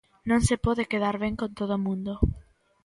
Non 0.29 0.39
se 0.47 0.55
pode 0.65 0.89
quedar 0.91 1.15
ben 1.23 1.33
con 1.41 1.51
todo 1.59 1.73
o 1.77 1.83
mundo. 1.87 2.13